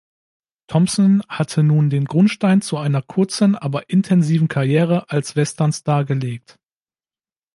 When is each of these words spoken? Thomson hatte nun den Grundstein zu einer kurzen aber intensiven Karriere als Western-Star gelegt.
Thomson 0.65 1.21
hatte 1.29 1.61
nun 1.61 1.91
den 1.91 2.05
Grundstein 2.05 2.63
zu 2.63 2.79
einer 2.79 3.03
kurzen 3.03 3.55
aber 3.55 3.87
intensiven 3.91 4.47
Karriere 4.47 5.07
als 5.11 5.35
Western-Star 5.35 6.05
gelegt. 6.05 6.57